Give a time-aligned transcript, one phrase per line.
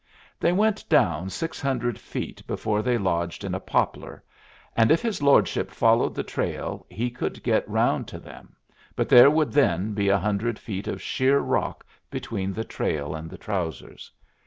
[0.39, 4.23] They went down six hundred feet before they lodged in a poplar,
[4.75, 8.55] and if his lordship followed the trail he could get round to them,
[8.95, 13.29] but there would then be a hundred feet of sheer rock between the trail and
[13.29, 14.09] the trousers.